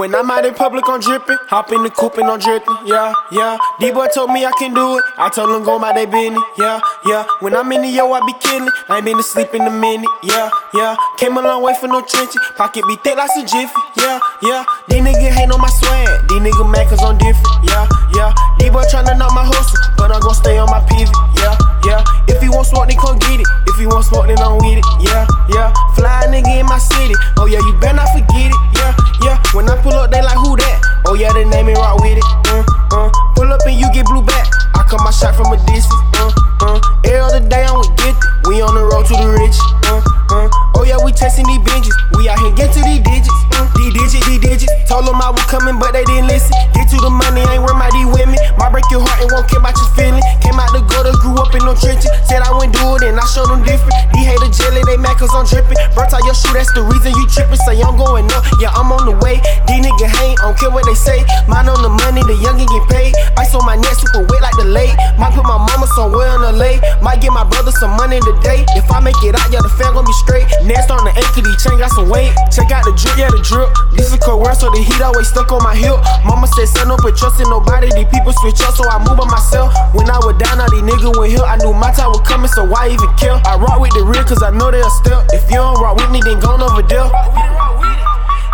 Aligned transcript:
When 0.00 0.14
I'm 0.14 0.30
out 0.30 0.46
in 0.46 0.54
public, 0.54 0.88
I'm 0.88 0.98
dripping. 0.98 1.36
Hop 1.52 1.70
in 1.76 1.82
the 1.82 1.90
coupe 1.90 2.16
and 2.16 2.24
I'm 2.24 2.40
dripping. 2.40 2.88
Yeah, 2.88 3.12
yeah. 3.30 3.60
D-boy 3.84 4.08
told 4.16 4.32
me 4.32 4.46
I 4.48 4.52
can 4.56 4.72
do 4.72 4.96
it. 4.96 5.04
I 5.20 5.28
told 5.28 5.52
him 5.52 5.60
go 5.60 5.78
my 5.78 5.92
day 5.92 6.08
business. 6.08 6.40
Yeah, 6.56 6.80
yeah. 7.04 7.28
When 7.44 7.52
I'm 7.52 7.68
in 7.68 7.84
the 7.84 7.88
yo, 7.92 8.08
I 8.08 8.24
be 8.24 8.32
killing. 8.40 8.72
I 8.88 8.96
ain't 8.96 9.04
been 9.04 9.18
to 9.18 9.22
sleep 9.22 9.52
in 9.52 9.60
a 9.60 9.68
minute. 9.68 10.08
Yeah, 10.24 10.48
yeah. 10.72 10.96
Came 11.20 11.36
a 11.36 11.42
long 11.44 11.60
way 11.62 11.76
for 11.76 11.84
no 11.84 12.00
trenches. 12.00 12.40
Pocket 12.56 12.80
be 12.88 12.96
thick 13.04 13.20
like 13.20 13.28
some 13.28 13.44
jiffy. 13.44 13.76
Yeah, 14.00 14.16
yeah. 14.40 14.64
These 14.88 15.04
niggas 15.04 15.36
hate 15.36 15.52
on 15.52 15.60
my 15.60 15.68
swag. 15.68 16.08
These 16.32 16.48
niggas 16.48 16.72
mad 16.72 16.88
cause 16.88 17.04
I'm 17.04 17.20
different. 17.20 17.60
Yeah, 17.68 17.84
yeah. 18.16 18.32
D-boy 18.56 18.88
tryna 18.88 19.20
knock 19.20 19.36
my 19.36 19.44
hustle, 19.44 19.84
but 20.00 20.08
I'm 20.08 20.24
gon' 20.24 20.32
stay 20.32 20.56
on 20.56 20.72
my 20.72 20.80
pivot. 20.88 21.12
Yeah, 21.44 21.52
yeah. 21.84 22.00
If 22.24 22.40
you 22.40 22.56
want 22.56 22.72
smoke, 22.72 22.88
then 22.88 22.96
come 22.96 23.20
get 23.20 23.36
it. 23.36 23.48
If 23.68 23.76
you 23.76 23.92
want 23.92 24.08
smoke, 24.08 24.32
then 24.32 24.40
I'm 24.40 24.56
with 24.64 24.80
it. 24.80 24.89
These 41.60 41.72
binges. 41.72 41.94
We 42.16 42.28
out 42.28 42.38
here 42.38 42.52
get 42.52 42.72
to 42.74 42.80
these 42.82 43.00
digits. 43.00 43.28
These 43.76 43.92
digits, 43.92 44.26
these 44.26 44.40
digits. 44.40 44.72
Told 44.88 45.06
them 45.06 45.20
I 45.20 45.30
was 45.30 45.44
coming, 45.44 45.78
but 45.78 45.92
they 45.92 46.04
didn't 46.04 46.28
listen. 46.28 46.52
Get 46.72 46.88
to 46.90 46.96
the 46.96 47.10
money, 47.10 47.44
ain't 47.48 47.62
worth 47.62 47.76
my 47.76 47.88
D 47.90 48.04
with 48.04 48.28
me. 48.28 48.38
My 48.58 48.68
break 48.68 48.84
your 48.90 49.00
heart 49.04 49.20
and 49.20 49.30
won't 49.32 49.48
care 49.48 49.60
about 49.60 49.76
your 49.76 49.90
feeling. 49.96 50.22
Came 50.40 50.58
out 50.58 50.72
the 50.72 50.80
gutter, 50.84 51.12
grew 51.20 51.36
up 51.36 51.52
in 51.54 51.64
no 51.64 51.76
trenches. 51.76 52.10
Said 52.24 52.42
I 52.42 52.50
wouldn't 52.52 52.76
do 52.76 52.96
it, 52.96 53.08
and 53.08 53.16
I 53.20 53.24
showed 53.28 53.48
them 53.48 53.62
different. 53.64 53.94
These 54.12 54.26
haters 54.26 54.56
jelly, 54.56 54.82
they 54.88 54.96
mad 54.96 55.16
cause 55.16 55.32
I'm 55.32 55.46
dripping. 55.46 55.78
Burnt 55.94 56.12
out 56.12 56.24
your 56.24 56.36
shoe, 56.36 56.52
that's 56.52 56.72
the 56.72 56.82
reason 56.84 57.12
you 57.14 57.24
tripping. 57.28 57.60
Say 57.62 57.80
I'm 57.80 57.96
going 57.96 58.28
up, 58.32 58.44
yeah, 58.60 58.72
I'm 58.74 58.90
on 58.92 59.04
the 59.08 59.16
way. 59.20 59.40
These 59.68 59.84
niggas 59.84 60.12
hate, 60.18 60.36
don't 60.40 60.56
care 60.56 60.72
what 60.72 60.84
they 60.84 60.96
say. 60.96 61.24
Mine 61.48 61.68
on 61.68 61.80
the 61.84 61.92
money, 61.92 62.24
the 62.26 62.36
youngin' 62.40 62.68
get 62.68 62.84
paid. 62.90 63.12
Ice 63.38 63.54
on 63.54 63.64
my 63.64 63.76
neck, 63.76 63.96
super 63.96 64.26
wet 64.28 64.42
like 64.42 64.56
the 64.56 64.66
lake. 64.66 64.92
Might 65.16 65.32
put 65.36 65.44
my 65.44 65.60
mama 65.60 65.86
somewhere. 65.94 66.29
Some 67.78 67.96
money 67.96 68.20
today. 68.20 68.66
If 68.76 68.90
I 68.90 69.00
make 69.00 69.16
it 69.22 69.32
out, 69.38 69.48
yeah, 69.48 69.62
the 69.62 69.72
fam 69.78 69.94
gon' 69.94 70.04
be 70.04 70.12
straight. 70.26 70.44
Next 70.66 70.90
on 70.90 71.00
the 71.06 71.14
these 71.14 71.56
chain 71.62 71.78
got 71.78 71.88
some 71.94 72.10
weight. 72.10 72.34
Check 72.50 72.68
out 72.74 72.84
the 72.84 72.92
drip, 72.92 73.16
yeah, 73.16 73.30
the 73.30 73.40
drip. 73.40 73.70
This 73.94 74.12
is 74.12 74.20
world, 74.26 74.58
so 74.58 74.68
the 74.68 74.82
heat 74.82 75.00
always 75.00 75.30
stuck 75.30 75.48
on 75.54 75.62
my 75.62 75.72
hip. 75.72 75.96
Mama 76.26 76.50
said, 76.50 76.68
son, 76.68 76.88
don't 76.88 77.00
put 77.00 77.16
trust 77.16 77.40
in 77.40 77.48
nobody. 77.48 77.88
These 77.94 78.10
people 78.10 78.34
switch 78.42 78.60
up, 78.66 78.74
so 78.74 78.84
I 78.84 78.98
move 79.00 79.16
on 79.16 79.30
myself. 79.30 79.72
When 79.94 80.10
I 80.10 80.18
was 80.20 80.36
down, 80.36 80.60
all 80.60 80.68
these 80.68 80.84
niggas 80.84 81.14
went 81.16 81.32
here. 81.32 81.46
I 81.46 81.56
knew 81.62 81.72
my 81.72 81.94
time 81.94 82.10
was 82.10 82.20
coming, 82.26 82.50
so 82.50 82.66
why 82.66 82.90
even 82.90 83.08
kill? 83.16 83.40
I 83.46 83.56
rock 83.56 83.80
with 83.80 83.94
the 83.94 84.04
real, 84.04 84.24
cause 84.26 84.42
I 84.42 84.50
know 84.50 84.68
they'll 84.68 84.90
step. 85.00 85.30
If 85.32 85.48
you 85.48 85.62
don't 85.62 85.78
rock 85.80 85.96
with 85.96 86.10
me, 86.10 86.20
then 86.20 86.40
gone 86.40 86.60
over 86.60 86.82
there. 86.82 87.08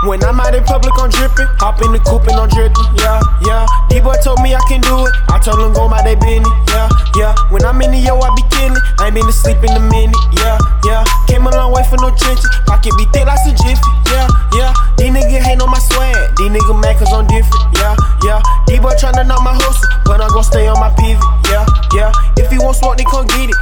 When 0.04 0.22
I'm 0.24 0.38
out 0.40 0.54
in 0.54 0.62
public, 0.64 0.92
I'm 1.00 1.08
dripping. 1.08 1.48
Hop 1.56 1.80
in 1.80 1.92
the 1.92 2.00
coupe 2.04 2.28
and 2.28 2.36
I'm 2.36 2.48
dripping. 2.52 2.84
Yeah, 3.00 3.20
yeah. 3.48 3.64
D-boy 3.88 4.20
told 4.20 4.44
me 4.44 4.52
I 4.52 4.60
can 4.68 4.84
do 4.84 4.92
it. 5.08 5.14
I 5.32 5.40
told 5.40 5.56
him 5.64 5.72
go 5.72 5.88
my 5.88 6.04
day 6.04 6.14
business. 6.20 6.52
Yeah, 6.68 6.88
yeah. 7.16 7.32
When 7.48 7.64
I'm 7.64 7.80
in 7.80 7.90
the 7.90 7.98
yo, 7.98 8.20
I 8.20 8.28
be 8.36 8.44
killing. 8.52 8.76
I 9.00 9.08
ain't 9.08 9.16
been 9.16 9.24
to 9.24 9.32
sleep 9.32 9.64
in 9.64 9.72
a 9.72 9.80
minute. 9.80 10.16
Yeah, 10.36 10.60
yeah. 10.84 11.02
Came 11.26 11.48
a 11.48 11.50
long 11.50 11.72
way 11.72 11.82
for 11.88 11.96
no 11.96 12.12
trenches. 12.12 12.44
Pocket 12.68 12.92
be 13.00 13.08
thick 13.08 13.24
like 13.24 13.40
some 13.40 13.56
jiffy. 13.56 13.80
Yeah, 14.12 14.28
yeah. 14.52 14.70
These 15.00 15.16
niggas 15.16 15.42
hate 15.42 15.60
on 15.64 15.70
my 15.72 15.80
swag. 15.80 16.12
These 16.36 16.52
niggas 16.52 16.76
mad 16.76 17.00
cause 17.00 17.10
I'm 17.10 17.24
different. 17.26 17.64
Yeah, 17.80 17.96
yeah. 18.22 18.38
D-boy 18.68 18.94
tryna 19.00 19.24
knock 19.24 19.40
my 19.40 19.56
hustle, 19.56 19.88
but 20.04 20.20
I'm 20.20 20.28
gon' 20.28 20.44
stay 20.44 20.68
on 20.68 20.78
my 20.78 20.92
pivot. 20.94 21.24
Yeah, 21.48 21.64
yeah. 21.96 22.12
If 22.36 22.52
you 22.52 22.60
want 22.60 22.76
smoke, 22.76 23.00
then 23.00 23.08
come 23.08 23.26
get 23.32 23.48
it. 23.48 23.56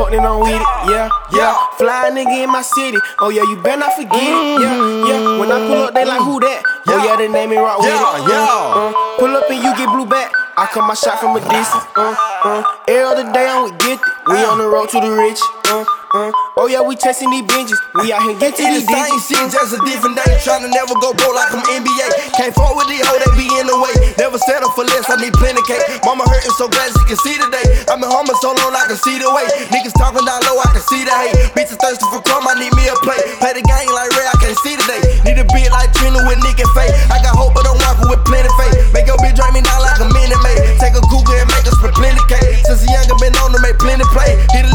If 0.00 0.14
you 0.14 0.22
want 0.22 0.24
smoke, 0.24 0.24
then 0.24 0.24
I'm 0.24 0.40
with 0.40 0.56
it. 0.56 0.66
Yeah, 0.88 1.08
yeah. 1.32 1.56
Fly 1.76 2.10
nigga 2.10 2.44
in 2.44 2.50
my 2.50 2.62
city. 2.62 2.98
Oh 3.18 3.28
yeah, 3.28 3.42
you 3.42 3.56
better 3.60 3.80
not 3.80 3.92
forget 3.94 4.16
it. 4.16 4.60
Yeah, 4.60 5.08
yeah. 5.08 5.38
When 5.38 5.52
I 5.52 5.58
pull 5.66 5.82
up, 5.84 5.94
they 5.94 6.04
like 6.04 6.22
who 6.22 6.40
that? 6.40 6.62
Oh 6.88 7.04
yeah, 7.04 7.16
they 7.16 7.28
name 7.28 7.50
me 7.50 7.56
RockWitit. 7.56 7.84
Yeah, 7.84 8.28
yeah. 8.28 8.72
Uh, 8.74 8.92
pull 9.18 9.36
up 9.36 9.50
and 9.50 9.62
you 9.62 9.76
get 9.76 9.88
blue 9.92 10.06
back. 10.06 10.32
I 10.56 10.66
cut 10.66 10.86
my 10.86 10.94
shot 10.94 11.20
from 11.20 11.36
a 11.36 11.40
distance. 11.40 11.84
Uh, 11.96 12.14
uh. 12.44 12.62
Every 12.88 13.04
other 13.04 13.32
day 13.32 13.46
I'm 13.48 13.64
with 13.64 13.78
get 13.80 14.00
We 14.26 14.36
on 14.44 14.58
the 14.58 14.68
road 14.68 14.88
to 14.90 15.00
the 15.00 15.10
rich. 15.10 15.40
Uh, 15.68 15.84
uh. 16.14 16.32
Oh 16.58 16.66
yeah, 16.66 16.82
we 16.82 16.98
testing 16.98 17.30
these 17.30 17.46
binges. 17.46 17.78
We 18.02 18.12
out 18.12 18.22
here 18.26 18.36
get 18.36 18.58
to 18.58 18.62
these 18.66 18.84
the 18.84 18.92
same 18.92 19.18
shit, 19.22 19.46
just 19.48 19.72
a 19.72 19.80
different 19.86 20.18
day. 20.18 20.28
Tryna 20.42 20.68
never 20.68 20.92
go 20.98 21.14
broke 21.14 21.34
like 21.34 21.54
I'm 21.54 21.62
NBA. 21.70 22.36
Can't 22.36 22.52
fuck 22.52 22.74
with 22.74 22.90
these 22.90 23.00
hoes, 23.06 23.22
they 23.22 23.32
be 23.38 23.46
in 23.56 23.66
the 23.70 23.76
way. 23.78 23.94
Never 24.18 24.36
settle 24.42 24.68
for 24.74 24.84
less, 24.84 25.06
I 25.08 25.16
need 25.22 25.32
plenty 25.38 25.62
cake. 25.64 25.82
Mama 26.02 26.26
hurting 26.26 26.54
so 26.58 26.66
glad 26.68 26.90
she 26.92 27.04
can 27.06 27.18
see 27.22 27.36
today. 27.38 27.64
I'm 27.88 28.02
in 28.02 28.10
home 28.10 28.28
so 28.42 28.52
long, 28.52 28.74
I 28.74 28.90
can 28.90 28.98
see 28.98 29.16
the 29.22 29.30
way. 29.30 29.46
Niggas 29.70 29.94
talking 29.96 30.26
down 30.26 30.42
low, 30.50 30.58
I 30.58 30.68
can 30.74 30.84
see 30.90 31.06
the 31.06 31.14
hate. 31.14 31.36
Bitches 31.54 31.78
thirsty 31.78 32.06
for 32.10 32.20
crumb, 32.26 32.44
I 32.44 32.58
need 32.58 32.74
me 32.74 32.90
a 32.90 32.96
plate. 33.06 33.24
Play 33.38 33.54
the 33.56 33.64
game 33.64 33.90
like 33.94 34.10
Ray, 34.18 34.26
I 34.26 34.36
can't 34.42 34.58
see 34.66 34.74
today. 34.76 35.00
Need 35.24 35.38
a 35.38 35.46
beat 35.54 35.70
like 35.70 35.94
Trina 35.94 36.20
with 36.26 36.42
Nick 36.42 36.58
and 36.58 36.70
Faye. 36.74 36.90
I 37.08 37.22
got 37.22 37.38
hope, 37.38 37.54
but 37.54 37.64
I'm 37.64 37.78
walking 37.78 38.10
with 38.10 38.22
plenty 38.26 38.50
faith. 38.58 38.76
Make 38.92 39.06
your 39.06 39.18
bitch 39.22 39.38
drink 39.38 39.54
me 39.54 39.62
down 39.62 39.80
like 39.80 40.02
a 40.02 40.08
minute 40.10 40.40
maid. 40.42 40.76
Take 40.82 40.98
a 40.98 41.02
Google 41.08 41.38
and 41.38 41.48
make 41.54 41.64
us 41.70 41.76
split 41.78 41.94
plenty 41.94 42.22
cake. 42.26 42.66
Since 42.66 42.82
a 42.84 42.88
younger 42.90 43.16
been 43.22 43.32
on 43.40 43.54
to 43.54 43.60
make 43.62 43.78
plenty 43.78 44.04
play. 44.12 44.34
Hit 44.52 44.66
a 44.66 44.72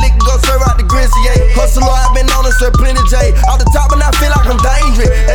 Hustle, 1.75 1.91
I've 1.91 2.15
been 2.15 2.29
on 2.31 2.45
a 2.45 2.51
serve 2.55 2.73
plenty 2.73 3.03
J. 3.11 3.35
Off 3.51 3.59
the 3.59 3.67
top, 3.75 3.91
and 3.91 4.01
I 4.01 4.09
feel 4.15 4.31
like 4.31 4.47
I'm 4.47 4.55
dangerous. 4.63 5.34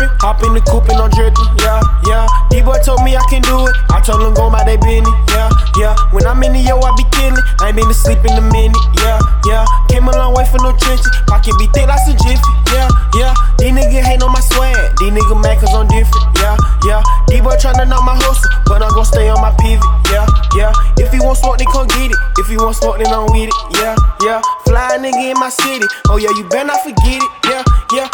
I'm. 0.00 0.10
Hop 0.20 0.42
in 0.46 0.54
the 0.54 0.62
coupe 0.62 0.88
and 0.88 1.02
I'm. 1.02 1.08
Yeah, 1.18 1.82
yeah. 2.06 2.26
D-boy 2.50 2.78
told 2.86 3.02
me 3.02 3.16
I 3.16 3.22
can 3.26 3.42
do 3.42 3.66
it. 3.66 3.74
I 3.90 3.98
told 4.00 4.22
him 4.22 4.34
go 4.34 4.48
my 4.48 4.62
day 4.62 4.78
business. 4.78 5.10
Yeah, 5.34 5.50
yeah. 5.76 5.94
When 6.14 6.26
I'm 6.26 6.42
in 6.46 6.54
the 6.54 6.62
yo, 6.62 6.78
I 6.78 6.94
be 6.94 7.04
killing. 7.10 7.42
I 7.58 7.68
ain't 7.68 7.76
been 7.76 7.88
to 7.88 7.96
sleep 7.96 8.22
in 8.22 8.38
a 8.38 8.44
minute. 8.54 8.78
Yeah, 9.02 9.18
yeah. 9.50 9.64
Came 9.90 10.06
a 10.06 10.12
long 10.14 10.34
way 10.34 10.46
for 10.46 10.62
no 10.62 10.70
trenches. 10.78 11.10
Pocket 11.26 11.58
be 11.58 11.66
thick 11.74 11.90
like 11.90 11.98
some 12.06 12.14
jiffy. 12.22 12.52
Yeah, 12.70 12.86
yeah. 13.18 13.34
These 13.58 13.74
niggas 13.74 14.06
hate 14.06 14.22
on 14.22 14.30
my 14.30 14.40
swag. 14.40 14.78
These 15.02 15.10
niggas 15.10 15.40
mad 15.42 15.58
cause 15.58 15.74
I'm 15.74 15.90
different. 15.90 16.26
Yeah, 16.38 16.56
yeah. 16.86 17.02
D-boy 17.26 17.58
tryna 17.58 17.90
knock 17.90 18.06
my 18.06 18.14
hustle, 18.14 18.46
but 18.70 18.78
I'm 18.78 18.94
gon' 18.94 19.04
stay 19.04 19.28
on 19.28 19.42
my 19.42 19.50
pivot. 19.58 19.82
Yeah, 20.14 20.26
yeah. 20.54 20.72
If 21.02 21.10
you 21.10 21.24
want 21.24 21.42
smoke, 21.42 21.58
then 21.58 21.66
come 21.72 21.90
get 21.90 22.14
it. 22.14 22.18
If 22.38 22.48
you 22.48 22.62
want 22.62 22.76
smoke, 22.76 23.02
then 23.02 23.10
I'm 23.10 23.26
with 23.34 23.50
it. 23.50 23.56
Yeah, 23.82 23.98
yeah. 24.22 24.38
Fly 24.62 25.02
nigga 25.02 25.34
in 25.34 25.38
my 25.40 25.50
city. 25.50 25.86
Oh 26.08 26.16
yeah, 26.16 26.30
you 26.38 26.46
better 26.46 26.70
not 26.70 26.80
forget 26.86 27.18
it. 27.18 27.30
Yeah, 27.50 27.62
yeah. 27.92 28.08